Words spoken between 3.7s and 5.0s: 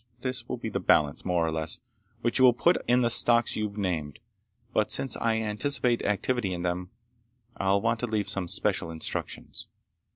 named, but